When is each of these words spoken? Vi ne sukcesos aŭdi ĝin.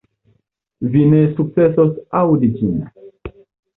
Vi 0.95 1.03
ne 1.11 1.21
sukcesos 1.39 1.93
aŭdi 2.23 2.51
ĝin. 2.63 2.85